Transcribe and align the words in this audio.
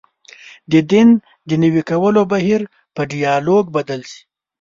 د 0.71 0.73
دین 0.91 1.09
د 1.49 1.51
نوي 1.63 1.81
کولو 1.91 2.21
بهیر 2.31 2.61
په 2.95 3.01
ډیالوګ 3.11 3.65
بدل 3.77 4.01
شي. 4.11 4.21